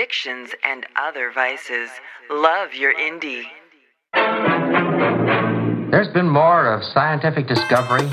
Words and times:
addictions 0.00 0.48
and 0.64 0.86
other 0.96 1.30
vices. 1.30 1.90
Love 2.30 2.72
your 2.72 2.94
indie. 2.94 3.44
There's 5.90 6.08
been 6.08 6.28
more 6.28 6.72
of 6.72 6.82
scientific 6.82 7.46
discovery, 7.46 8.08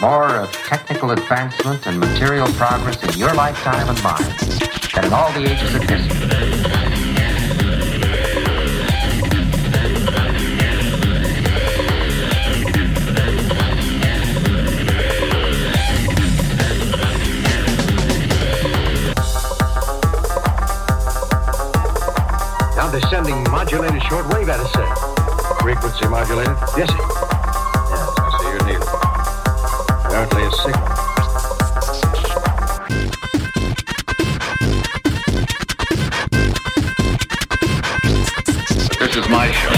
more 0.00 0.28
of 0.28 0.50
technical 0.52 1.10
advancement 1.10 1.86
and 1.86 2.00
material 2.00 2.46
progress 2.52 3.02
in 3.02 3.18
your 3.18 3.34
lifetime 3.34 3.86
and 3.86 4.02
mine 4.02 4.34
than 4.94 5.04
in 5.04 5.12
all 5.12 5.30
the 5.32 5.42
ages 5.42 5.74
of 5.74 5.82
history. 5.82 6.73
Shortwave 24.14 24.48
at 24.48 24.60
sir. 24.70 24.86
Frequency 25.60 26.06
modulated? 26.06 26.56
Yes, 26.76 26.88
sir. 26.88 26.98
Yes, 27.90 28.08
I 28.16 28.30
see 28.38 28.48
your 28.54 28.64
needle. 28.64 28.88
Apparently 30.06 30.42
a 30.44 30.50
signal. 30.62 30.88
This 39.00 39.16
is 39.16 39.28
my 39.28 39.50
show. 39.50 39.73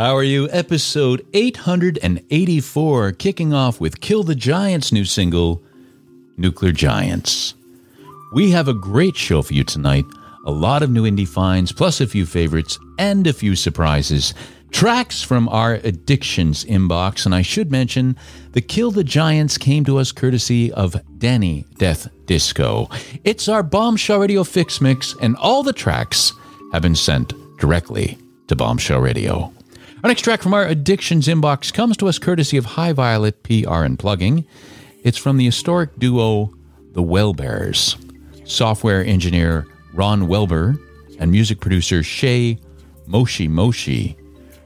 How 0.00 0.16
are 0.16 0.24
you? 0.24 0.48
Episode 0.50 1.26
884, 1.34 3.12
kicking 3.12 3.52
off 3.52 3.82
with 3.82 4.00
Kill 4.00 4.22
the 4.22 4.34
Giants' 4.34 4.92
new 4.92 5.04
single, 5.04 5.62
Nuclear 6.38 6.72
Giants. 6.72 7.52
We 8.32 8.50
have 8.52 8.66
a 8.66 8.72
great 8.72 9.14
show 9.14 9.42
for 9.42 9.52
you 9.52 9.62
tonight. 9.62 10.06
A 10.46 10.50
lot 10.50 10.82
of 10.82 10.88
new 10.88 11.02
indie 11.02 11.28
finds, 11.28 11.70
plus 11.70 12.00
a 12.00 12.06
few 12.06 12.24
favorites, 12.24 12.78
and 12.98 13.26
a 13.26 13.34
few 13.34 13.54
surprises. 13.54 14.32
Tracks 14.70 15.22
from 15.22 15.50
our 15.50 15.74
addictions 15.74 16.64
inbox, 16.64 17.26
and 17.26 17.34
I 17.34 17.42
should 17.42 17.70
mention 17.70 18.16
the 18.52 18.62
Kill 18.62 18.92
the 18.92 19.04
Giants 19.04 19.58
came 19.58 19.84
to 19.84 19.98
us 19.98 20.12
courtesy 20.12 20.72
of 20.72 20.96
Danny 21.18 21.66
Death 21.76 22.08
Disco. 22.24 22.88
It's 23.24 23.48
our 23.48 23.62
Bombshell 23.62 24.20
Radio 24.20 24.44
Fix 24.44 24.80
Mix, 24.80 25.14
and 25.20 25.36
all 25.36 25.62
the 25.62 25.74
tracks 25.74 26.32
have 26.72 26.80
been 26.80 26.96
sent 26.96 27.34
directly 27.58 28.16
to 28.46 28.56
Bombshell 28.56 29.00
Radio. 29.00 29.52
Our 30.02 30.08
next 30.08 30.22
track 30.22 30.40
from 30.40 30.54
our 30.54 30.64
addictions 30.64 31.28
inbox 31.28 31.70
comes 31.70 31.94
to 31.98 32.08
us 32.08 32.18
courtesy 32.18 32.56
of 32.56 32.64
High 32.64 32.94
Violet 32.94 33.42
PR 33.42 33.84
and 33.84 33.98
Plugging. 33.98 34.46
It's 35.02 35.18
from 35.18 35.36
the 35.36 35.44
historic 35.44 35.98
duo 35.98 36.54
The 36.92 37.02
Wellbears. 37.02 37.98
Software 38.46 39.04
engineer 39.04 39.66
Ron 39.92 40.22
Welber 40.22 40.80
and 41.18 41.30
music 41.30 41.60
producer 41.60 42.02
Shay 42.02 42.58
Moshi 43.06 43.46
Moshi 43.46 44.16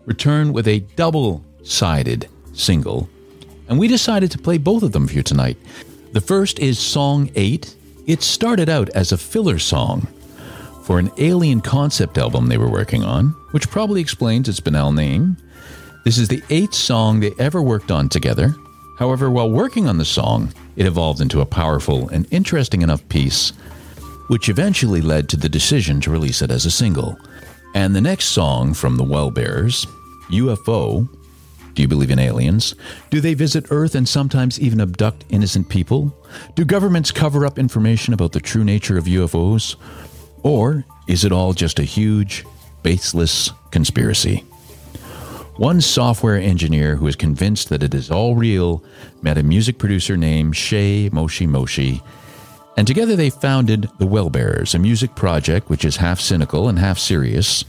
return 0.06 0.52
with 0.52 0.68
a 0.68 0.80
double 0.94 1.44
sided 1.64 2.28
single, 2.52 3.08
and 3.68 3.76
we 3.76 3.88
decided 3.88 4.30
to 4.30 4.38
play 4.38 4.56
both 4.56 4.84
of 4.84 4.92
them 4.92 5.08
for 5.08 5.14
you 5.14 5.24
tonight. 5.24 5.56
The 6.12 6.20
first 6.20 6.60
is 6.60 6.78
Song 6.78 7.28
8. 7.34 7.74
It 8.06 8.22
started 8.22 8.68
out 8.68 8.88
as 8.90 9.10
a 9.10 9.18
filler 9.18 9.58
song 9.58 10.06
for 10.84 10.98
an 10.98 11.10
alien 11.16 11.62
concept 11.62 12.18
album 12.18 12.46
they 12.46 12.58
were 12.58 12.70
working 12.70 13.02
on, 13.02 13.28
which 13.52 13.70
probably 13.70 14.02
explains 14.02 14.48
its 14.48 14.60
banal 14.60 14.92
name. 14.92 15.36
This 16.04 16.18
is 16.18 16.28
the 16.28 16.42
eighth 16.50 16.74
song 16.74 17.20
they 17.20 17.32
ever 17.38 17.62
worked 17.62 17.90
on 17.90 18.10
together. 18.10 18.54
However, 18.98 19.30
while 19.30 19.50
working 19.50 19.88
on 19.88 19.96
the 19.96 20.04
song, 20.04 20.52
it 20.76 20.84
evolved 20.84 21.22
into 21.22 21.40
a 21.40 21.46
powerful 21.46 22.08
and 22.10 22.26
interesting 22.30 22.82
enough 22.82 23.08
piece, 23.08 23.50
which 24.28 24.50
eventually 24.50 25.00
led 25.00 25.28
to 25.30 25.38
the 25.38 25.48
decision 25.48 26.02
to 26.02 26.10
release 26.10 26.42
it 26.42 26.50
as 26.50 26.66
a 26.66 26.70
single. 26.70 27.16
And 27.74 27.96
the 27.96 28.02
next 28.02 28.26
song 28.26 28.74
from 28.74 28.96
the 28.96 29.04
Well 29.04 29.30
Bears, 29.30 29.86
UFO, 30.28 31.08
do 31.74 31.82
you 31.82 31.88
believe 31.88 32.10
in 32.10 32.18
aliens? 32.18 32.74
Do 33.08 33.20
they 33.20 33.34
visit 33.34 33.66
Earth 33.70 33.94
and 33.94 34.08
sometimes 34.08 34.60
even 34.60 34.80
abduct 34.80 35.24
innocent 35.30 35.70
people? 35.70 36.14
Do 36.54 36.64
governments 36.64 37.10
cover 37.10 37.46
up 37.46 37.58
information 37.58 38.12
about 38.12 38.32
the 38.32 38.40
true 38.40 38.64
nature 38.64 38.98
of 38.98 39.06
UFOs? 39.06 39.76
Or 40.44 40.84
is 41.08 41.24
it 41.24 41.32
all 41.32 41.54
just 41.54 41.80
a 41.80 41.84
huge, 41.84 42.44
baseless 42.84 43.50
conspiracy? 43.72 44.44
One 45.56 45.80
software 45.80 46.36
engineer 46.36 46.96
who 46.96 47.06
is 47.06 47.16
convinced 47.16 47.70
that 47.70 47.82
it 47.82 47.94
is 47.94 48.10
all 48.10 48.36
real 48.36 48.84
met 49.22 49.38
a 49.38 49.42
music 49.42 49.78
producer 49.78 50.16
named 50.16 50.56
Shay 50.56 51.08
Moshi 51.12 51.46
Moshi, 51.46 52.02
and 52.76 52.86
together 52.86 53.16
they 53.16 53.30
founded 53.30 53.88
The 53.98 54.06
Wellbearers, 54.06 54.74
a 54.74 54.78
music 54.78 55.14
project 55.14 55.70
which 55.70 55.84
is 55.84 55.96
half 55.96 56.20
cynical 56.20 56.68
and 56.68 56.78
half 56.78 56.98
serious, 56.98 57.64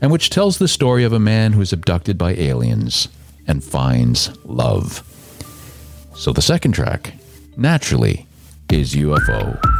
and 0.00 0.12
which 0.12 0.30
tells 0.30 0.58
the 0.58 0.68
story 0.68 1.04
of 1.04 1.12
a 1.12 1.18
man 1.18 1.54
who 1.54 1.62
is 1.62 1.72
abducted 1.72 2.18
by 2.18 2.34
aliens 2.34 3.08
and 3.46 3.64
finds 3.64 4.30
love. 4.44 5.02
So 6.14 6.32
the 6.32 6.42
second 6.42 6.72
track, 6.72 7.14
naturally, 7.56 8.26
is 8.70 8.94
UFO. 8.94 9.75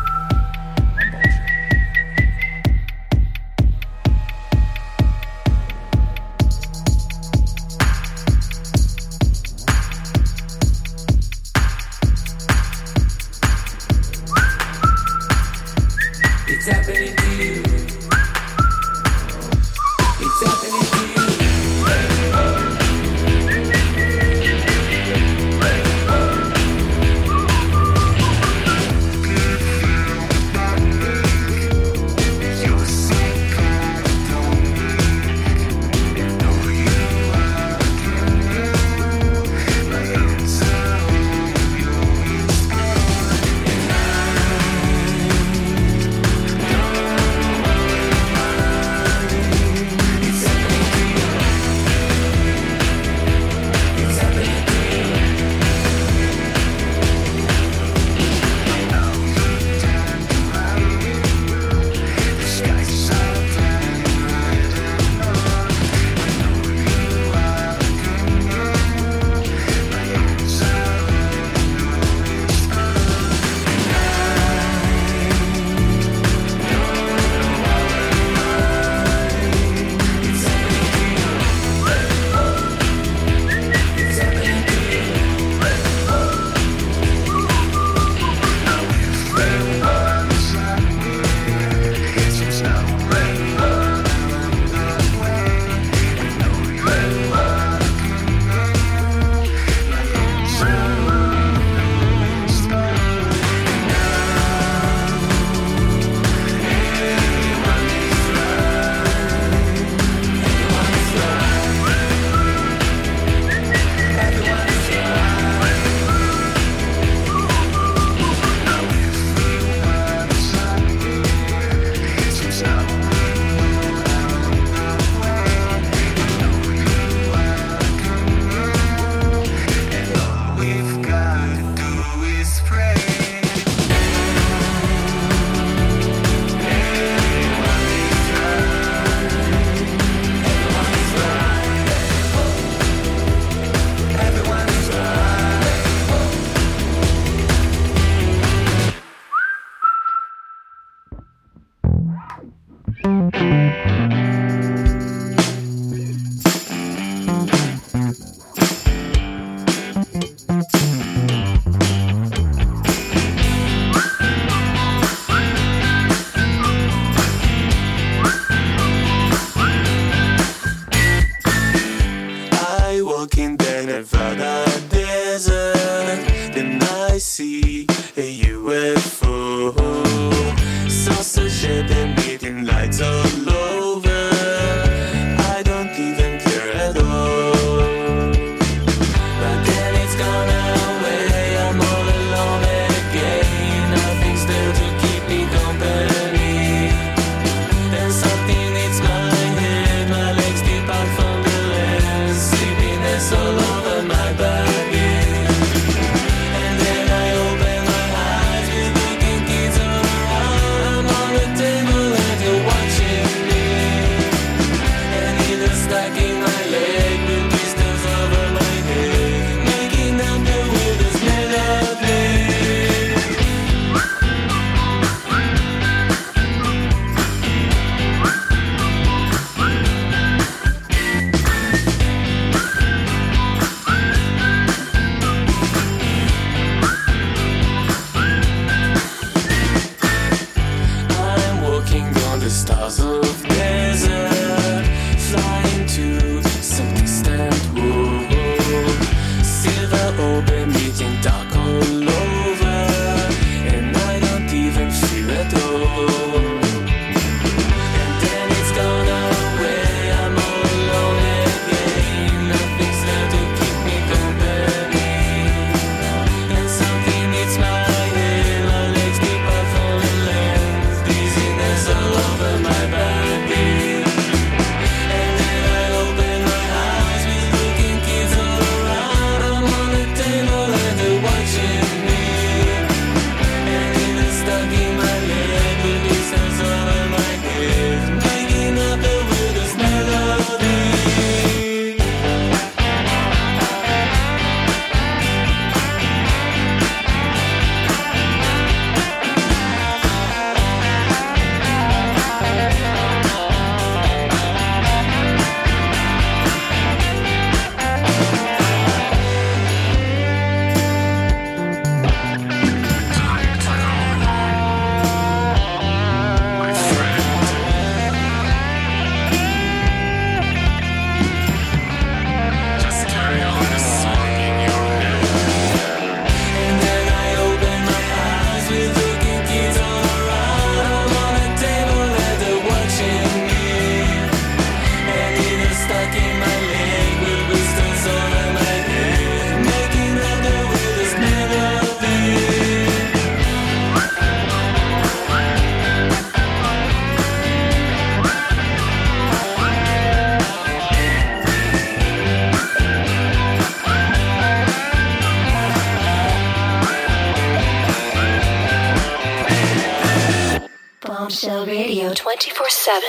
24 362.67 362.71
7. 362.71 363.03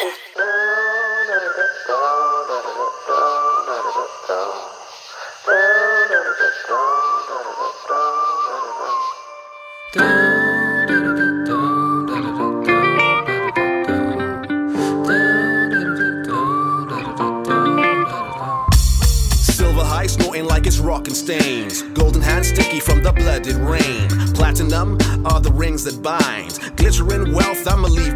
Silver 19.42 19.84
high 19.84 20.06
snorting 20.06 20.46
like 20.46 20.68
it's 20.68 20.78
rockin' 20.78 21.16
stains. 21.16 21.82
Golden 21.94 22.22
hands 22.22 22.50
sticky 22.50 22.80
from 22.80 23.02
the 23.02 23.12
blooded 23.12 23.56
rain. 23.56 24.08
Platinum 24.36 24.98
are 25.26 25.42
the 25.42 25.52
rings 25.52 25.84
that 25.86 26.02
bind. 26.04 26.60
Glittering 26.78 27.34
wealth 27.34 27.68
I'ma 27.68 27.88
leave 27.88 28.07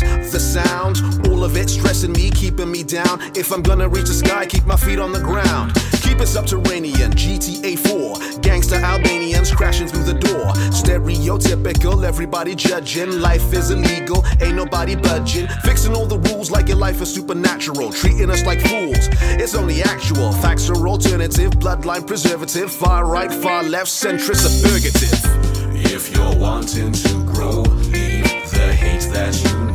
out 0.00 0.22
the 0.30 0.40
sound. 0.40 1.02
All 1.28 1.44
of 1.44 1.56
it 1.56 1.68
stressing 1.68 2.12
me, 2.12 2.30
keeping 2.30 2.70
me 2.70 2.82
down. 2.82 3.20
If 3.36 3.52
I'm 3.52 3.62
gonna 3.62 3.88
reach 3.88 4.06
the 4.06 4.14
sky, 4.14 4.46
keep 4.46 4.64
my 4.64 4.76
feet 4.76 4.98
on 4.98 5.12
the 5.12 5.20
ground. 5.20 5.74
Keep 6.02 6.20
it 6.20 6.26
subterranean, 6.26 7.12
GTA 7.12 7.78
4. 7.78 8.40
Gangster 8.40 8.76
Albanians 8.76 9.50
crashing 9.50 9.88
through 9.88 10.04
the 10.04 10.14
door. 10.14 10.52
Stereotypical, 10.70 12.04
everybody 12.04 12.54
judging. 12.54 13.20
Life 13.20 13.52
is 13.52 13.70
illegal, 13.70 14.24
ain't 14.40 14.56
nobody 14.56 14.94
budging. 14.94 15.48
Fixing 15.64 15.94
all 15.94 16.06
the 16.06 16.18
rules 16.18 16.50
like 16.50 16.68
your 16.68 16.76
life 16.76 17.00
is 17.00 17.14
supernatural. 17.14 17.92
Treating 17.92 18.30
us 18.30 18.44
like 18.44 18.60
fools, 18.60 19.08
it's 19.40 19.54
only 19.54 19.82
actual. 19.82 20.32
Facts 20.32 20.68
are 20.68 20.86
alternative, 20.86 21.52
bloodline 21.52 22.06
preservative. 22.06 22.70
Far 22.70 23.06
right, 23.06 23.32
far 23.32 23.62
left, 23.62 23.90
centrist, 23.90 24.44
a 24.46 24.68
purgative. 24.68 25.32
If 25.74 26.14
you're 26.14 26.36
wanting 26.36 26.92
to 26.92 27.24
grow, 27.24 27.62
leave 27.62 28.50
the 28.50 28.74
hate 28.74 29.08
that 29.12 29.34
you. 29.42 29.71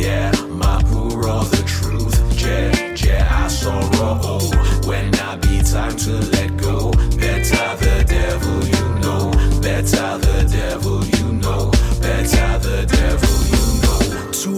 Yeah, 0.00 0.32
my 0.48 0.82
poor 0.86 1.28
are 1.28 1.44
the 1.44 1.62
truth. 1.66 2.16
Yeah, 2.40 2.94
yeah, 3.04 3.44
I 3.44 3.48
sorrow. 3.48 4.40
When 4.88 5.14
I 5.16 5.36
be 5.36 5.60
time 5.60 5.94
to 6.04 6.12
let 6.32 6.56
go, 6.56 6.90
better 7.20 7.68
the 7.84 8.04
devil 8.08 8.58
you 8.64 8.86
know. 9.00 9.30
Better 9.60 10.16
the 10.26 10.48
devil 10.50 10.89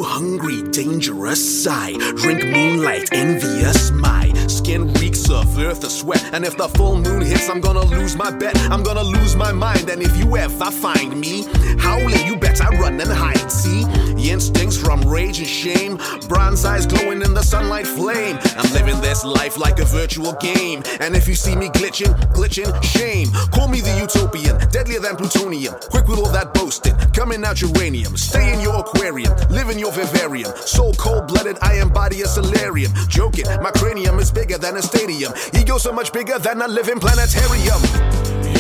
Hungry, 0.03 0.63
dangerous 0.71 1.63
sigh. 1.65 1.93
Drink 2.17 2.45
moonlight, 2.45 3.09
envious 3.13 3.91
my 3.93 4.33
skin 4.47 4.93
reeks 4.95 5.31
of 5.31 5.59
earth, 5.59 5.85
a 5.85 5.91
sweat. 5.91 6.23
And 6.33 6.45
if 6.45 6.57
the 6.57 6.69
full 6.69 6.97
moon 6.97 7.23
hits, 7.23 7.49
I'm 7.49 7.61
gonna 7.61 7.85
lose 7.85 8.17
my 8.17 8.31
bet. 8.31 8.59
I'm 8.71 8.83
gonna 8.83 9.03
lose 9.03 9.37
my 9.37 9.53
mind. 9.53 9.89
And 9.89 10.03
if 10.03 10.17
you 10.17 10.37
ever 10.37 10.71
find 10.71 11.19
me 11.19 11.47
howling, 11.79 12.27
you 12.27 12.37
bet 12.37 12.61
I 12.61 12.69
run 12.79 13.01
and 13.01 13.11
hide. 13.11 13.51
See, 13.51 13.85
instincts 14.31 14.77
from 14.77 15.01
rage 15.03 15.39
and 15.39 15.49
shame. 15.49 15.99
Bronze 16.29 16.65
eyes 16.65 16.87
glowing 16.87 17.23
in 17.23 17.35
the 17.35 17.43
sunlight 17.43 17.87
flame. 17.87 18.39
I'm 18.57 18.73
living 18.73 19.01
this 19.01 19.25
life 19.25 19.59
like 19.59 19.79
a 19.79 19.85
virtual 19.85 20.33
game. 20.35 20.83
And 21.01 21.15
if 21.15 21.29
you 21.29 21.35
see 21.35 21.55
me 21.55 21.69
glitching, 21.69 22.15
glitching, 22.33 22.71
shame. 22.83 23.29
Call 23.53 23.69
me 23.69 23.81
the 23.81 23.99
utopian, 23.99 24.59
deadlier 24.71 25.01
than 25.01 25.17
plutonium. 25.17 25.75
Quick 25.91 26.09
with 26.09 26.19
all 26.19 26.31
that 26.31 26.55
boasting, 26.55 26.97
coming 27.13 27.45
out 27.45 27.61
uranium. 27.61 28.17
Stay 28.17 28.53
in 28.55 28.61
your 28.61 28.81
aquarium, 28.81 29.35
live 29.51 29.71
in 29.71 29.79
your 29.79 29.92
vivarium. 29.93 30.53
Soul 30.57 30.95
cold 30.95 31.29
blooded, 31.29 31.59
I 31.63 31.81
embody 31.81 32.23
a 32.23 32.27
solarium. 32.27 32.93
Joking, 33.09 33.47
my 33.63 33.71
cranium 33.71 34.19
is 34.19 34.31
bigger 34.31 34.59
than 34.59 34.77
a 34.77 34.83
stadium. 34.83 35.33
Ego 35.55 35.79
so 35.79 35.93
much 35.93 36.13
bigger 36.13 36.39
than 36.39 36.63
a 36.63 36.69
living 36.69 36.99
planetarium. 36.99 37.81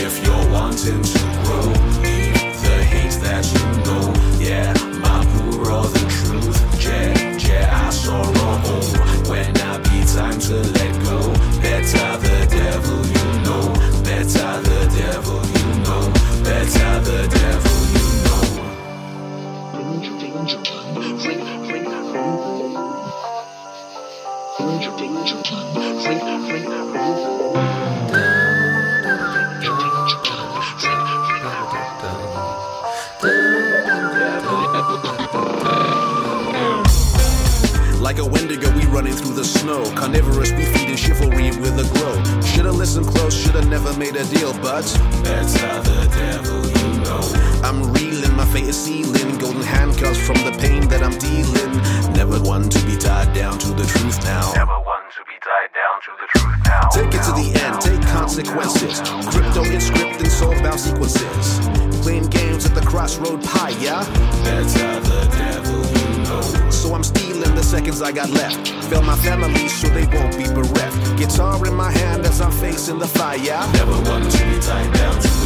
If 0.05 0.25
you're 0.25 0.51
wanting 0.51 1.03
to 1.03 1.19
grow, 1.45 1.73
the 2.03 2.77
hate 2.93 3.19
that 3.25 3.45
you 3.53 3.67
know. 3.87 4.13
Yeah, 4.39 4.73
my 5.01 5.25
poor 5.33 5.89
the 5.89 6.05
truth. 6.17 6.85
Yeah, 6.85 7.39
yeah, 7.39 7.87
I 7.87 7.91
sorrow. 7.91 8.33
When 9.29 9.57
I 9.57 9.79
be 9.79 10.05
time 10.05 10.39
to 10.39 10.57
let 10.57 10.95
go, 11.05 11.33
better 11.63 12.11
the 12.25 12.47
devil 12.51 13.01
you 13.17 13.27
know. 13.45 13.73
Better 14.05 14.53
the 14.69 14.81
devil 14.99 15.41
you 15.57 15.69
know. 15.85 16.13
Better 16.45 17.01
the 17.01 17.29
devil 17.29 17.42
Like 38.01 38.19
a 38.19 38.27
Wendigo, 38.27 38.71
we 38.77 38.85
running 38.87 39.15
through 39.15 39.35
the 39.35 39.45
snow. 39.45 39.85
Carnivorous, 39.95 40.53
we 40.53 40.67
feeding 40.67 40.97
chivalry 40.97 41.51
with 41.57 41.79
a 41.79 41.89
glow. 41.95 42.43
Shoulda 42.43 42.73
listened 42.73 43.07
close, 43.07 43.35
shoulda 43.35 43.65
never 43.65 43.97
made 43.97 44.17
a 44.17 44.25
deal, 44.25 44.53
but 44.55 44.85
that's 45.23 45.55
how 45.55 45.81
the 45.81 46.09
devil 46.15 46.69
you 46.69 47.01
know. 47.01 47.23
I'm 47.65 47.93
reeling, 47.95 48.37
my 48.37 48.45
fate 48.47 48.65
is 48.65 48.77
sealing. 48.77 49.39
Golden 49.39 49.63
handcuffs 49.63 50.21
from 50.27 50.37
the 50.45 50.55
pain 50.61 50.89
that 50.89 51.03
I'm 51.03 51.17
dealing. 51.19 52.13
Never 52.13 52.39
one 52.41 52.69
to 52.69 52.87
be 52.87 52.97
tied 52.97 53.33
down 53.33 53.59
to 53.61 53.69
the 53.69 53.85
truth 53.85 54.23
now. 54.25 54.72
Take 56.93 57.15
it 57.15 57.23
to 57.25 57.33
the 57.33 57.51
end, 57.65 57.81
take 57.81 58.03
consequences. 58.09 59.01
Crypto 59.31 59.65
in 59.65 59.81
script 59.81 60.21
and 60.21 60.31
solve 60.31 60.63
bound 60.63 60.79
sequences. 60.79 61.59
Playing 62.03 62.29
games 62.29 62.67
at 62.67 62.75
the 62.75 62.83
crossroad 62.83 63.43
pie, 63.43 63.71
yeah? 63.81 64.05
That's 64.45 64.75
how 64.75 65.01
the 65.01 65.25
devil 65.33 65.81
you 65.99 66.23
know. 66.25 66.71
So 66.71 66.95
I'm 66.95 67.03
stealing 67.03 67.55
the 67.55 67.63
seconds 67.63 68.03
I 68.03 68.13
got 68.13 68.29
left. 68.31 68.69
Fail 68.91 69.03
my 69.03 69.17
family 69.17 69.69
so 69.69 69.89
they 69.89 70.07
won't 70.07 70.37
be 70.37 70.45
bereft. 70.45 71.19
Guitar 71.19 71.67
in 71.67 71.75
my 71.75 71.91
hand 71.91 72.27
as 72.27 72.43
I'm 72.43 72.53
facing 72.53 72.99
the 72.99 73.09
fire. 73.09 73.39
Never 73.73 73.99
want 74.11 74.31
to 74.31 74.39
be 74.51 74.61
tied 74.61 74.93
down 74.93 75.42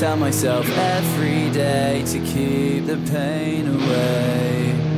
tell 0.00 0.16
myself 0.16 0.66
every 0.78 1.50
day 1.50 2.02
to 2.06 2.18
keep 2.20 2.86
the 2.86 2.96
pain 3.12 3.68
away. 3.68 4.89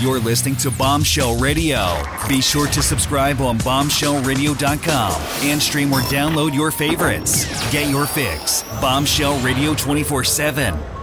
You're 0.00 0.18
listening 0.18 0.56
to 0.56 0.70
Bombshell 0.70 1.36
Radio. 1.38 2.02
Be 2.26 2.40
sure 2.40 2.66
to 2.68 2.82
subscribe 2.82 3.42
on 3.42 3.58
bombshellradio.com 3.58 5.12
and 5.46 5.60
stream 5.60 5.92
or 5.92 6.00
download 6.00 6.54
your 6.54 6.70
favorites. 6.70 7.44
Get 7.70 7.90
your 7.90 8.06
fix. 8.06 8.62
Bombshell 8.80 9.38
Radio 9.40 9.74
24 9.74 10.24
7. 10.24 10.99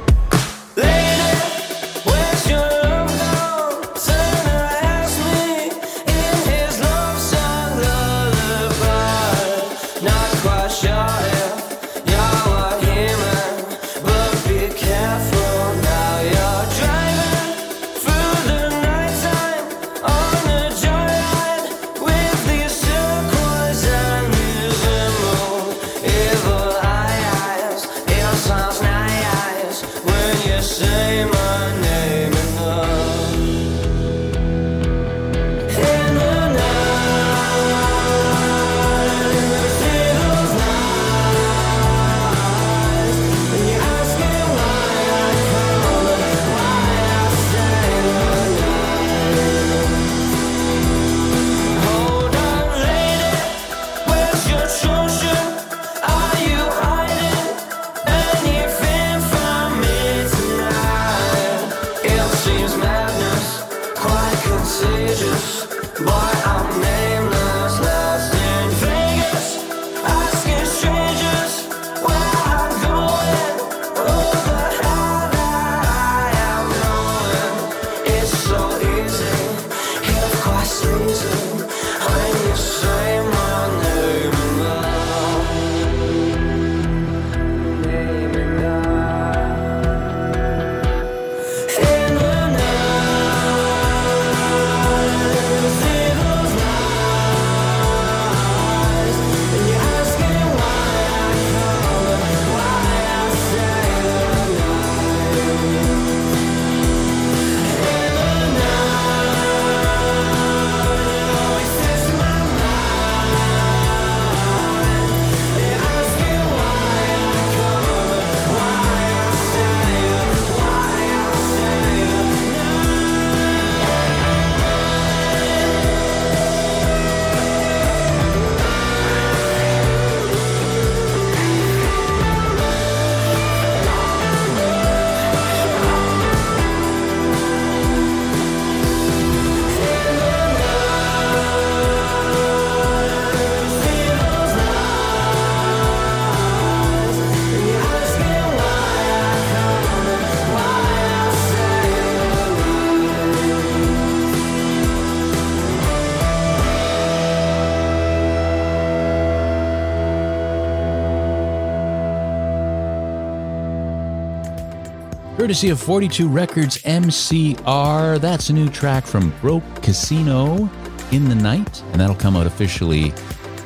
Courtesy 165.48 165.70
of 165.70 165.80
42 165.80 166.28
Records 166.28 166.78
MCR. 166.80 168.20
That's 168.20 168.50
a 168.50 168.54
new 168.54 168.68
track 168.68 169.06
from 169.06 169.30
Broke 169.40 169.64
Casino 169.82 170.70
in 171.14 171.30
the 171.30 171.36
Night, 171.36 171.82
and 171.94 172.02
that'll 172.02 172.18
come 172.18 172.36
out 172.36 172.46
officially 172.46 173.14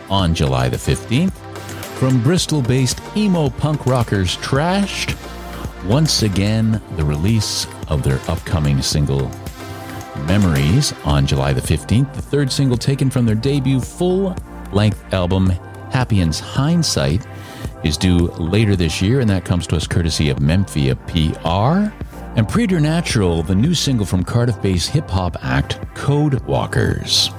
on 0.07 0.35
July 0.35 0.69
the 0.69 0.77
15th. 0.77 1.31
From 1.97 2.21
Bristol 2.21 2.61
based 2.61 3.01
emo 3.17 3.49
punk 3.49 3.87
rockers 3.87 4.37
Trashed, 4.37 5.17
once 5.83 6.21
again, 6.21 6.79
the 6.97 7.03
release 7.03 7.65
of 7.87 8.03
their 8.03 8.19
upcoming 8.27 8.79
single 8.83 9.31
Memories 10.27 10.93
on 11.03 11.25
July 11.25 11.51
the 11.51 11.61
15th, 11.61 12.13
the 12.13 12.21
third 12.21 12.51
single 12.51 12.77
taken 12.77 13.09
from 13.09 13.25
their 13.25 13.33
debut 13.33 13.79
full 13.79 14.35
length 14.71 15.11
album 15.15 15.47
Happy 15.89 16.19
in 16.19 16.31
Hindsight 16.31 17.25
is 17.83 17.97
due 17.97 18.27
later 18.37 18.75
this 18.75 19.01
year, 19.01 19.19
and 19.19 19.29
that 19.29 19.45
comes 19.45 19.67
to 19.67 19.75
us 19.75 19.87
courtesy 19.87 20.29
of 20.29 20.39
Memphia 20.39 20.95
PR. 20.95 21.93
And 22.35 22.47
Preternatural, 22.47 23.43
the 23.43 23.55
new 23.55 23.73
single 23.73 24.05
from 24.05 24.23
Cardiff 24.23 24.61
based 24.61 24.89
hip 24.89 25.09
hop 25.09 25.35
act 25.41 25.79
Code 25.95 26.41
Walkers. 26.45 27.29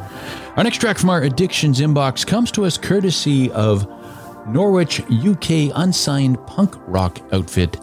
Our 0.57 0.65
next 0.65 0.79
track 0.79 0.99
from 0.99 1.11
our 1.11 1.23
Addictions 1.23 1.81
inbox 1.81 2.27
comes 2.27 2.51
to 2.53 2.67
us 2.67 2.77
courtesy 2.77 3.51
of 3.53 3.87
Norwich, 4.47 5.01
UK 5.11 5.73
unsigned 5.75 6.45
punk 6.47 6.75
rock 6.87 7.19
outfit 7.33 7.77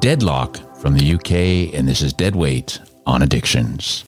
Deadlock 0.00 0.78
from 0.80 0.96
the 0.96 1.14
UK, 1.14 1.74
and 1.74 1.86
this 1.86 2.00
is 2.00 2.12
Deadweight 2.12 2.80
on 3.04 3.22
Addictions. 3.22 4.07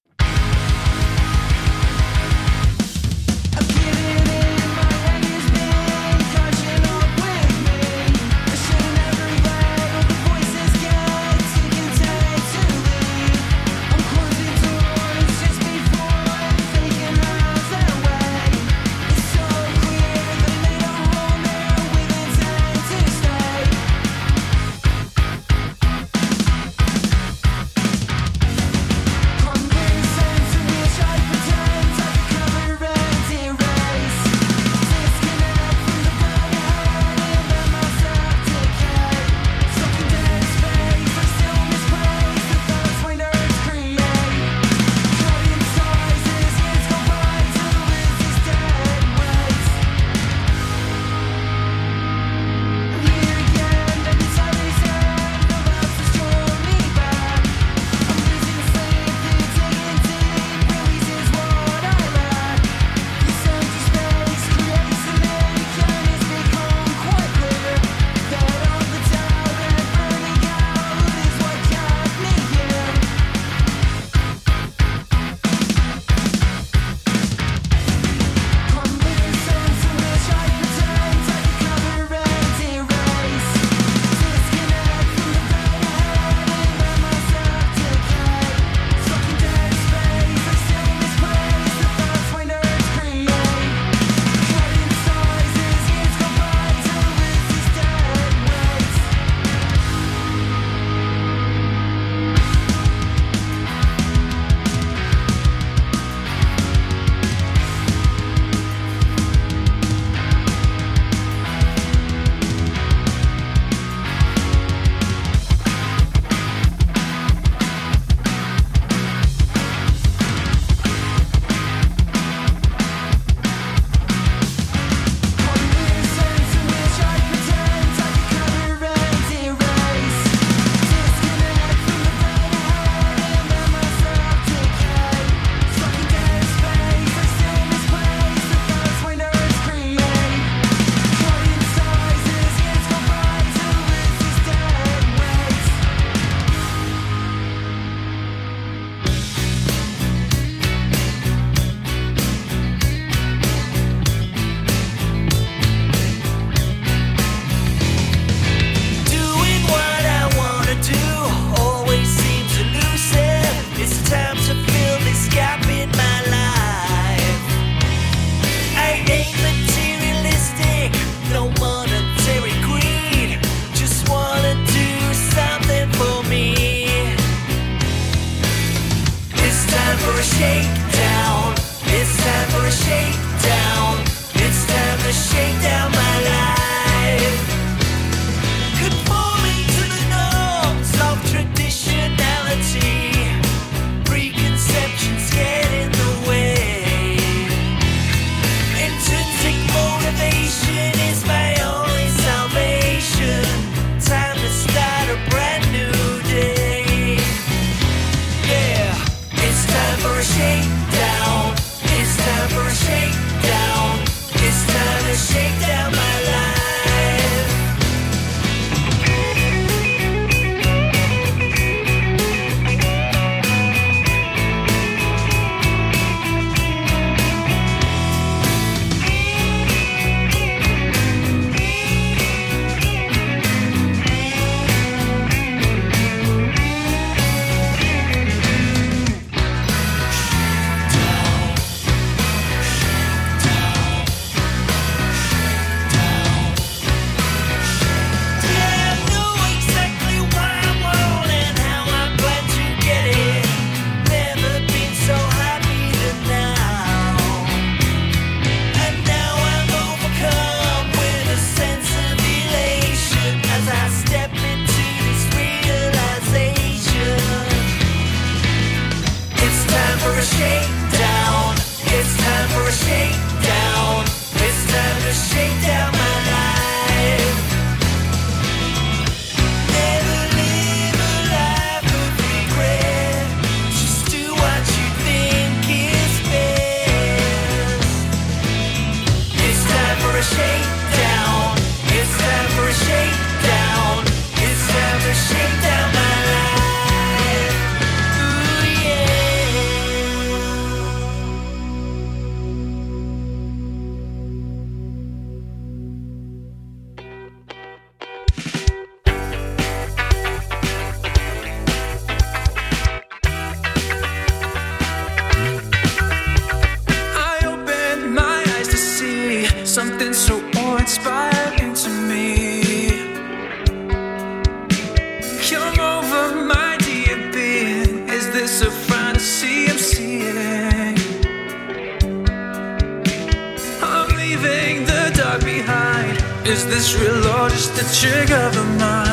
Is 336.50 336.66
this 336.66 336.96
real 336.98 337.24
or 337.28 337.48
just 337.48 337.80
a 337.80 338.00
trick 338.00 338.28
of 338.32 338.52
the 338.52 338.64
mind? 338.76 339.09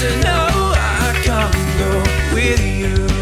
To 0.00 0.16
know 0.20 0.74
I 0.76 1.20
can't 1.24 1.78
go 1.78 2.34
with 2.34 2.60
you 2.60 3.15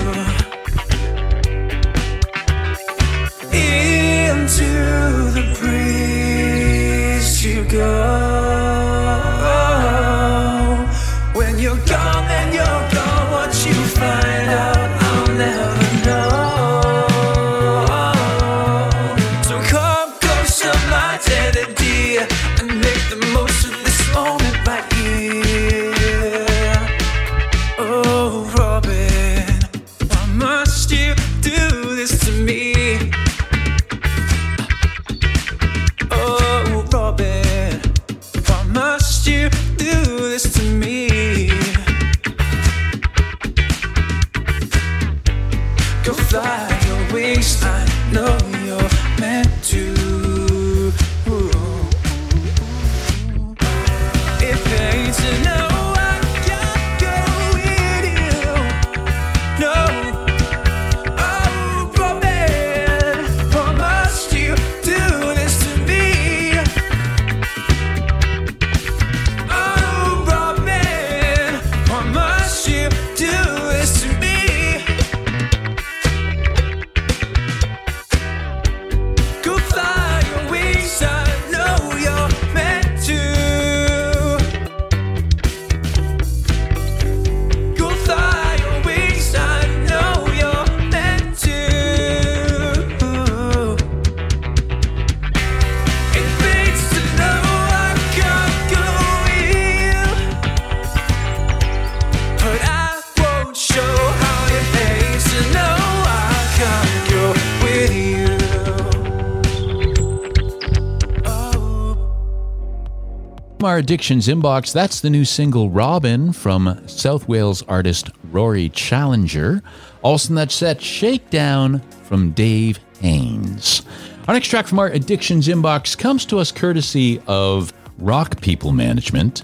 our 113.74 113.80
addictions 113.80 114.28
inbox, 114.28 114.72
that's 114.72 115.00
the 115.00 115.10
new 115.10 115.24
single 115.24 115.68
Robin 115.68 116.32
from 116.32 116.80
South 116.86 117.26
Wales 117.26 117.60
artist 117.62 118.08
Rory 118.30 118.68
Challenger. 118.68 119.64
Also 120.00 120.28
in 120.28 120.36
that 120.36 120.52
set, 120.52 120.80
Shakedown 120.80 121.80
from 122.04 122.30
Dave 122.30 122.78
Haynes. 123.00 123.82
Our 124.28 124.34
next 124.34 124.46
track 124.46 124.68
from 124.68 124.78
our 124.78 124.86
addictions 124.86 125.48
inbox 125.48 125.98
comes 125.98 126.24
to 126.26 126.38
us 126.38 126.52
courtesy 126.52 127.20
of 127.26 127.72
Rock 127.98 128.40
People 128.40 128.70
Management. 128.70 129.42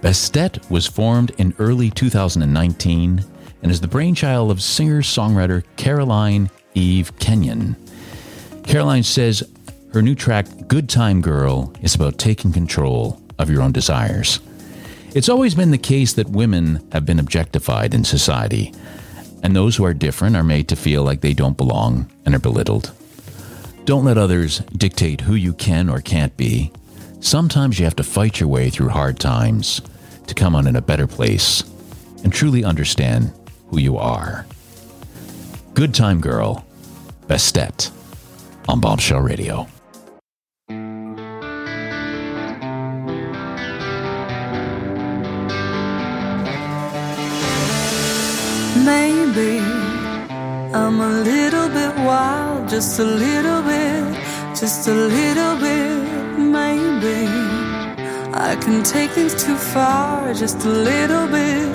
Bestet 0.00 0.70
was 0.70 0.86
formed 0.86 1.32
in 1.36 1.52
early 1.58 1.90
2019 1.90 3.24
and 3.62 3.72
is 3.72 3.80
the 3.80 3.88
brainchild 3.88 4.52
of 4.52 4.62
singer 4.62 5.02
songwriter 5.02 5.64
Caroline 5.74 6.50
Eve 6.74 7.10
Kenyon. 7.18 7.74
Caroline 8.62 9.02
says 9.02 9.42
her 9.92 10.02
new 10.02 10.14
track, 10.14 10.46
Good 10.68 10.88
Time 10.88 11.20
Girl, 11.20 11.72
is 11.82 11.96
about 11.96 12.18
taking 12.18 12.52
control 12.52 13.20
of 13.38 13.50
your 13.50 13.62
own 13.62 13.72
desires. 13.72 14.40
It's 15.14 15.28
always 15.28 15.54
been 15.54 15.70
the 15.70 15.78
case 15.78 16.12
that 16.14 16.28
women 16.28 16.86
have 16.92 17.06
been 17.06 17.18
objectified 17.18 17.94
in 17.94 18.04
society, 18.04 18.72
and 19.42 19.54
those 19.54 19.76
who 19.76 19.84
are 19.84 19.94
different 19.94 20.36
are 20.36 20.44
made 20.44 20.68
to 20.68 20.76
feel 20.76 21.02
like 21.02 21.20
they 21.20 21.32
don't 21.32 21.56
belong 21.56 22.10
and 22.24 22.34
are 22.34 22.38
belittled. 22.38 22.92
Don't 23.84 24.04
let 24.04 24.18
others 24.18 24.58
dictate 24.76 25.22
who 25.22 25.34
you 25.34 25.52
can 25.52 25.88
or 25.88 26.00
can't 26.00 26.36
be. 26.36 26.72
Sometimes 27.20 27.78
you 27.78 27.84
have 27.84 27.96
to 27.96 28.02
fight 28.02 28.40
your 28.40 28.48
way 28.48 28.68
through 28.68 28.88
hard 28.88 29.18
times 29.18 29.80
to 30.26 30.34
come 30.34 30.54
on 30.54 30.66
in 30.66 30.76
a 30.76 30.82
better 30.82 31.06
place 31.06 31.62
and 32.24 32.32
truly 32.32 32.64
understand 32.64 33.32
who 33.68 33.78
you 33.78 33.96
are. 33.96 34.44
Good 35.74 35.94
Time 35.94 36.20
Girl, 36.20 36.66
Bestet 37.26 37.90
on 38.68 38.80
Bombshell 38.80 39.20
Radio. 39.20 39.68
Maybe 48.86 49.58
I'm 50.80 51.00
a 51.00 51.12
little 51.30 51.68
bit 51.68 51.94
wild, 52.08 52.68
just 52.68 52.98
a 53.00 53.04
little 53.04 53.62
bit, 53.62 54.04
just 54.60 54.88
a 54.88 54.94
little 54.94 55.54
bit. 55.66 56.38
Maybe 56.38 57.26
I 58.48 58.56
can 58.64 58.82
take 58.82 59.10
things 59.10 59.34
too 59.34 59.56
far, 59.56 60.32
just 60.32 60.64
a 60.64 60.74
little 60.90 61.26
bit, 61.26 61.68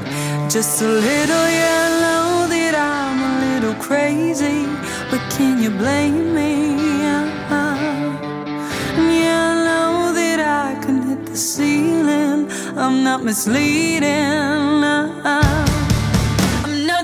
just 0.50 0.82
a 0.82 0.88
little. 0.88 1.46
Yeah, 1.60 1.88
I 1.88 1.90
know 2.04 2.48
that 2.54 2.74
I'm 2.76 3.18
a 3.30 3.34
little 3.46 3.76
crazy, 3.88 4.66
but 5.12 5.22
can 5.36 5.62
you 5.62 5.70
blame 5.70 6.34
me? 6.34 6.52
Uh-huh. 7.04 7.72
the 11.32 11.38
ceiling. 11.38 12.52
I'm 12.78 13.04
not 13.04 13.24
misleading. 13.24 14.84
Uh-uh. 14.84 15.71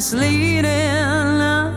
misleading. 0.00 1.69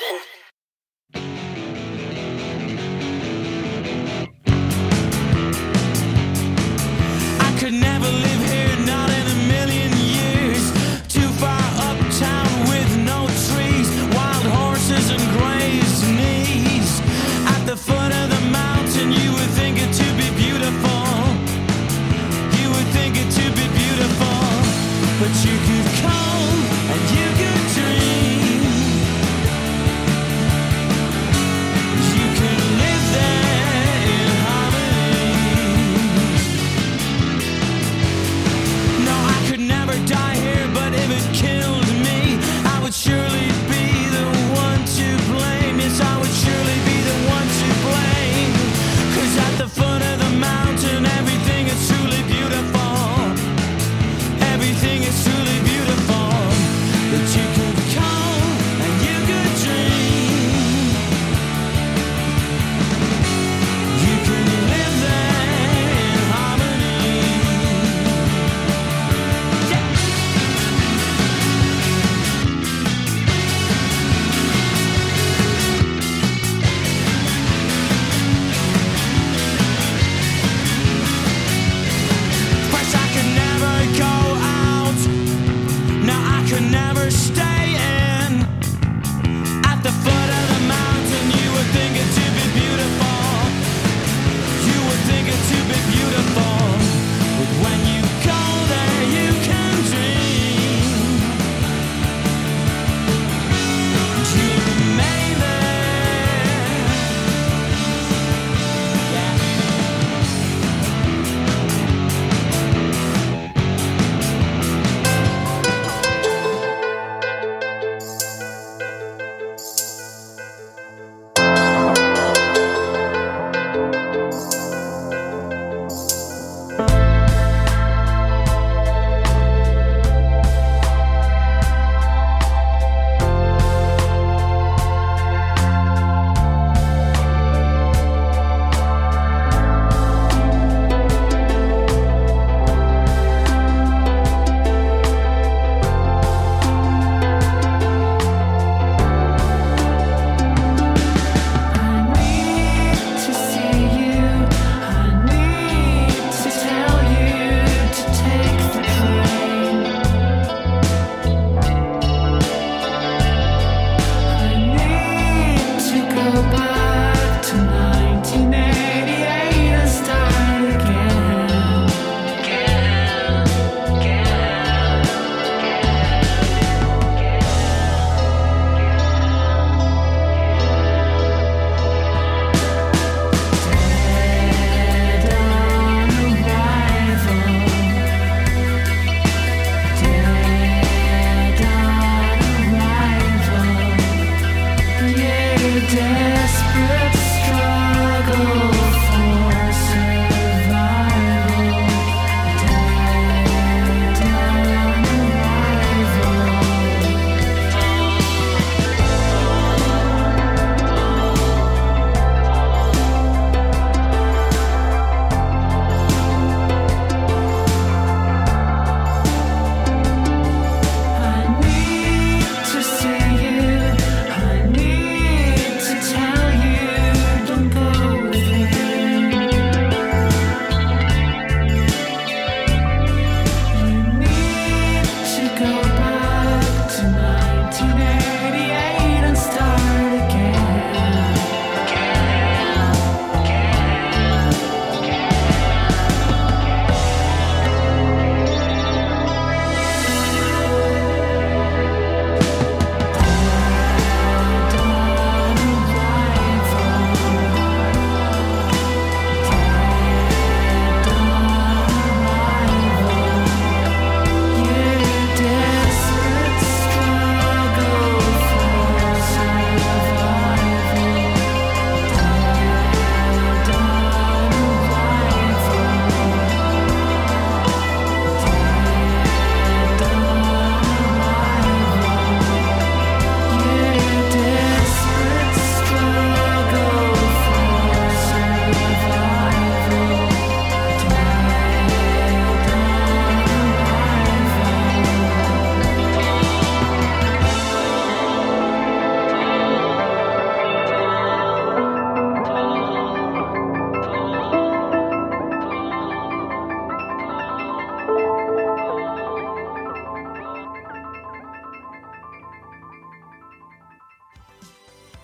seven. 0.00 0.31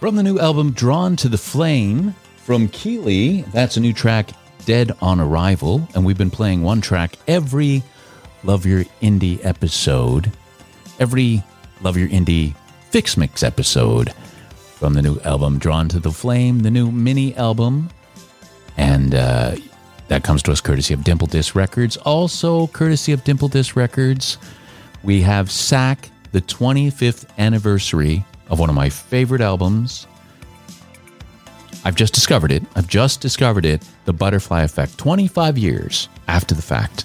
From 0.09 0.17
the 0.17 0.23
new 0.23 0.39
album 0.39 0.73
Drawn 0.73 1.17
to 1.17 1.29
the 1.29 1.37
Flame 1.37 2.15
from 2.39 2.69
Keeley, 2.69 3.43
that's 3.53 3.77
a 3.77 3.81
new 3.81 3.93
track, 3.93 4.31
Dead 4.65 4.97
on 5.03 5.21
Arrival. 5.21 5.87
And 5.95 6.03
we've 6.03 6.17
been 6.17 6.31
playing 6.31 6.63
one 6.63 6.81
track 6.81 7.17
every 7.29 7.83
Love 8.43 8.65
Your 8.65 8.85
Indie 9.03 9.39
episode, 9.45 10.33
every 10.99 11.45
Love 11.83 11.99
Your 11.99 12.09
Indie 12.09 12.55
Fix 12.89 13.19
Mix 13.19 13.43
episode 13.43 14.15
from 14.77 14.95
the 14.95 15.03
new 15.03 15.21
album 15.27 15.59
Drawn 15.59 15.91
to 15.91 16.01
the 16.01 16.11
Flame, 16.11 16.61
the 16.61 16.71
new 16.71 16.91
mini 16.91 17.37
album. 17.37 17.91
And 18.79 19.15
uh, 19.15 19.57
that 20.07 20.25
comes 20.25 20.43
to 20.45 20.53
us 20.53 20.63
courtesy 20.63 20.95
of 20.95 21.05
Dimple 21.05 21.27
Disc 21.27 21.55
Records. 21.55 21.99
Also, 21.99 22.69
courtesy 22.69 23.13
of 23.13 23.25
Dimple 23.25 23.49
Disc 23.49 23.77
Records, 23.77 24.39
we 25.03 25.21
have 25.21 25.51
Sack, 25.51 26.09
the 26.33 26.41
25th 26.41 27.27
anniversary 27.37 28.25
of 28.49 28.59
one 28.59 28.69
of 28.69 28.75
my 28.75 28.89
favorite 28.89 29.41
albums. 29.41 30.07
I've 31.85 31.95
just 31.95 32.13
discovered 32.15 32.53
it. 32.53 32.63
I've 32.75 32.89
just 32.89 33.21
discovered 33.21 33.65
it. 33.65 33.83
The 34.05 34.13
Butterfly 34.13 34.63
Effect, 34.63 34.99
25 34.99 35.57
years 35.57 36.09
after 36.27 36.55
the 36.55 36.63
fact. 36.63 37.05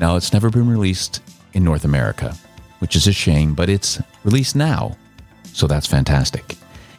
Now, 0.00 0.16
it's 0.16 0.32
never 0.32 0.50
been 0.50 0.68
released 0.68 1.22
in 1.52 1.64
North 1.64 1.84
America, 1.84 2.36
which 2.80 2.96
is 2.96 3.06
a 3.06 3.12
shame, 3.12 3.54
but 3.54 3.68
it's 3.68 4.00
released 4.24 4.56
now. 4.56 4.96
So 5.52 5.66
that's 5.66 5.86
fantastic. 5.86 6.56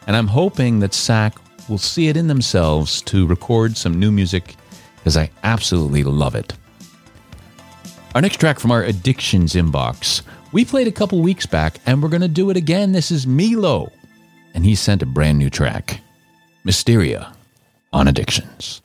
And 0.07 0.15
I'm 0.15 0.27
hoping 0.27 0.79
that 0.79 0.93
Sack 0.93 1.35
will 1.69 1.77
see 1.77 2.07
it 2.07 2.17
in 2.17 2.27
themselves 2.27 3.01
to 3.03 3.25
record 3.27 3.77
some 3.77 3.99
new 3.99 4.11
music 4.11 4.55
because 4.97 5.17
I 5.17 5.29
absolutely 5.43 6.03
love 6.03 6.35
it. 6.35 6.53
Our 8.15 8.21
next 8.21 8.39
track 8.39 8.59
from 8.59 8.71
our 8.71 8.83
Addictions 8.83 9.53
inbox, 9.53 10.21
we 10.53 10.63
played 10.63 10.87
a 10.87 10.91
couple 10.91 11.19
weeks 11.19 11.47
back 11.47 11.79
and 11.85 12.01
we're 12.01 12.09
going 12.09 12.21
to 12.21 12.27
do 12.27 12.49
it 12.51 12.55
again. 12.55 12.91
This 12.91 13.11
is 13.11 13.27
Milo, 13.27 13.91
and 14.53 14.63
he 14.63 14.75
sent 14.75 15.01
a 15.01 15.05
brand 15.07 15.39
new 15.39 15.49
track 15.49 15.99
Mysteria 16.63 17.33
on 17.91 18.07
Addictions. 18.07 18.82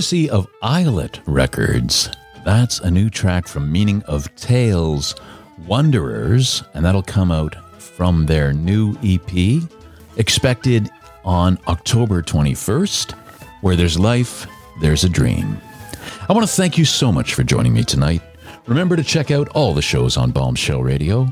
Courtesy 0.00 0.30
of 0.30 0.48
Islet 0.62 1.20
Records. 1.26 2.08
That's 2.42 2.80
a 2.80 2.90
new 2.90 3.10
track 3.10 3.46
from 3.46 3.70
Meaning 3.70 4.02
of 4.04 4.34
Tales, 4.34 5.14
Wanderers, 5.66 6.62
and 6.72 6.82
that'll 6.82 7.02
come 7.02 7.30
out 7.30 7.54
from 7.78 8.24
their 8.24 8.54
new 8.54 8.96
EP, 9.04 9.62
expected 10.16 10.88
on 11.22 11.58
October 11.68 12.22
21st. 12.22 13.12
Where 13.60 13.76
there's 13.76 13.98
life, 13.98 14.46
there's 14.80 15.04
a 15.04 15.08
dream. 15.10 15.60
I 16.26 16.32
want 16.32 16.48
to 16.48 16.54
thank 16.54 16.78
you 16.78 16.86
so 16.86 17.12
much 17.12 17.34
for 17.34 17.42
joining 17.42 17.74
me 17.74 17.84
tonight. 17.84 18.22
Remember 18.64 18.96
to 18.96 19.04
check 19.04 19.30
out 19.30 19.50
all 19.50 19.74
the 19.74 19.82
shows 19.82 20.16
on 20.16 20.30
Bombshell 20.30 20.82
Radio. 20.82 21.30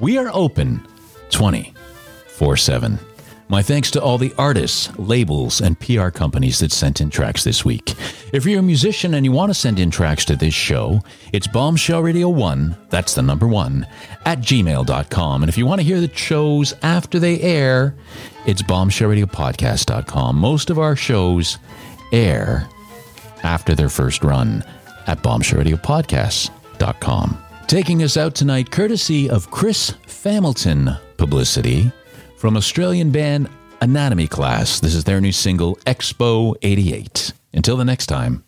We 0.00 0.18
are 0.18 0.30
open 0.32 0.84
24 1.30 2.56
7. 2.56 2.98
My 3.50 3.62
thanks 3.62 3.90
to 3.92 4.02
all 4.02 4.18
the 4.18 4.34
artists, 4.36 4.90
labels, 4.98 5.62
and 5.62 5.80
PR 5.80 6.10
companies 6.10 6.58
that 6.58 6.70
sent 6.70 7.00
in 7.00 7.08
tracks 7.08 7.44
this 7.44 7.64
week. 7.64 7.94
If 8.30 8.44
you're 8.44 8.60
a 8.60 8.62
musician 8.62 9.14
and 9.14 9.24
you 9.24 9.32
want 9.32 9.48
to 9.48 9.54
send 9.54 9.80
in 9.80 9.90
tracks 9.90 10.26
to 10.26 10.36
this 10.36 10.52
show, 10.52 11.00
it's 11.32 11.46
bombshellradio1, 11.46 12.76
that's 12.90 13.14
the 13.14 13.22
number 13.22 13.48
one, 13.48 13.86
at 14.26 14.40
gmail.com. 14.40 15.42
And 15.42 15.48
if 15.48 15.56
you 15.56 15.64
want 15.64 15.80
to 15.80 15.86
hear 15.86 15.98
the 15.98 16.14
shows 16.14 16.74
after 16.82 17.18
they 17.18 17.40
air, 17.40 17.94
it's 18.44 18.60
bombshellradiopodcast.com. 18.60 20.36
Most 20.36 20.68
of 20.68 20.78
our 20.78 20.94
shows 20.94 21.56
air 22.12 22.68
after 23.42 23.74
their 23.74 23.88
first 23.88 24.22
run 24.22 24.62
at 25.06 25.22
bombshellradiopodcast.com. 25.22 27.44
Taking 27.66 28.02
us 28.02 28.18
out 28.18 28.34
tonight, 28.34 28.70
courtesy 28.70 29.30
of 29.30 29.50
Chris 29.50 29.92
Familton 30.06 31.00
Publicity 31.16 31.90
from 32.38 32.56
Australian 32.56 33.10
band 33.10 33.48
Anatomy 33.80 34.28
Class. 34.28 34.78
This 34.80 34.94
is 34.94 35.04
their 35.04 35.20
new 35.20 35.32
single, 35.32 35.76
Expo 35.86 36.54
88. 36.62 37.32
Until 37.52 37.76
the 37.76 37.84
next 37.84 38.06
time, 38.06 38.44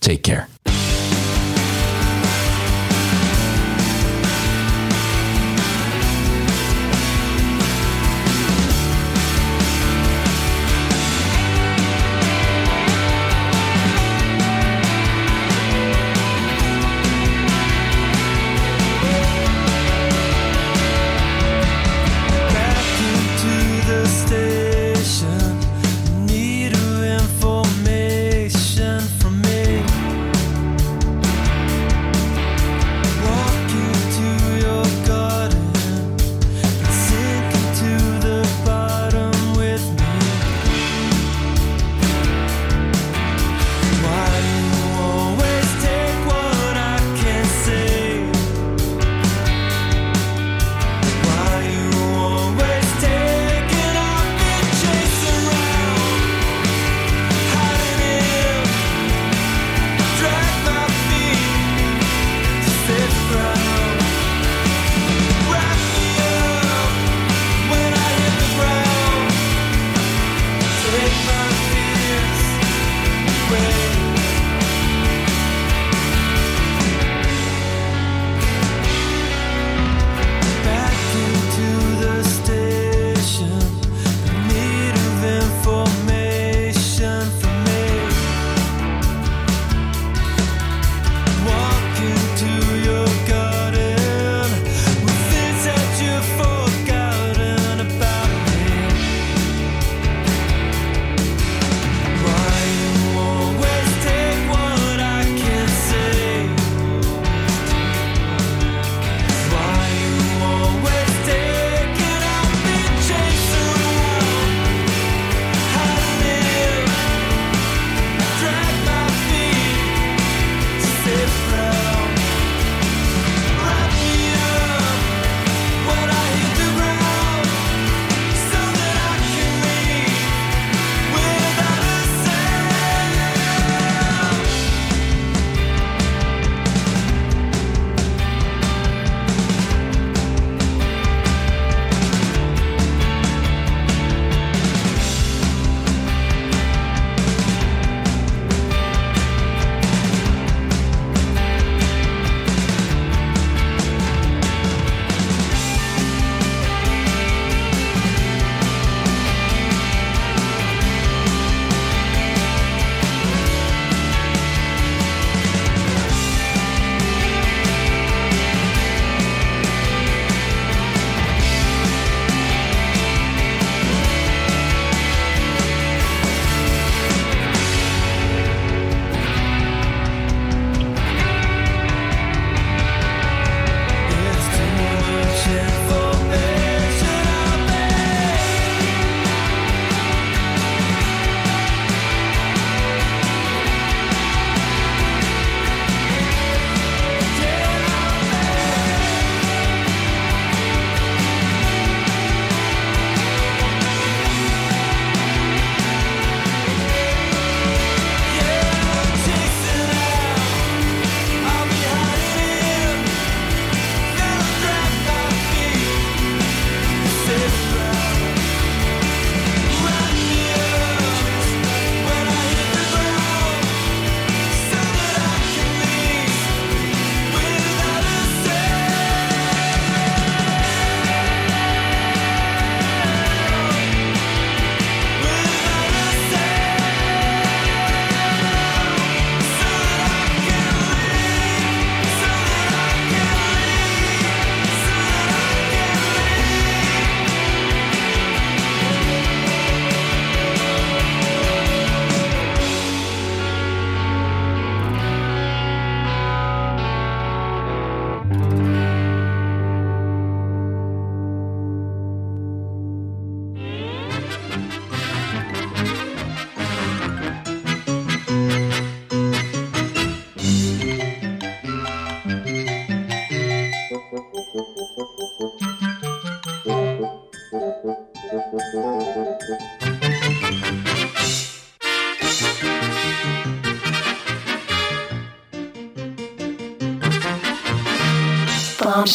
take 0.00 0.22
care. 0.22 0.48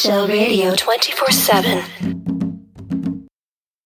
Bombshell 0.04 0.28
Radio 0.28 0.74
24 0.74 1.32
7. 1.32 1.91